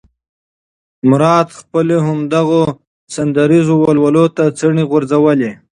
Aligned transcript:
مراد 1.09 1.47
خپله 1.59 1.95
هم 2.05 2.19
دغو 2.33 2.63
سندریزو 3.15 3.75
ولولو 3.85 4.25
ته 4.35 4.43
څڼې 4.57 4.83
غورځولې. 4.89 5.51